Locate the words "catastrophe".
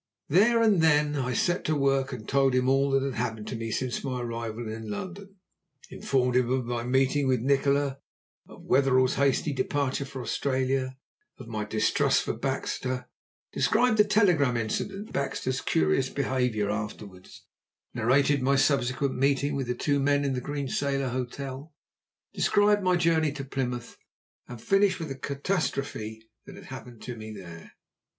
25.15-26.27